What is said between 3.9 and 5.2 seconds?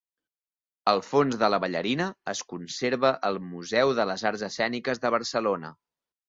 de les Arts Escèniques de